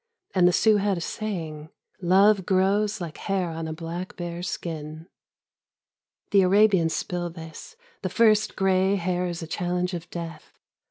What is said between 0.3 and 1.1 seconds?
And the Sioux had a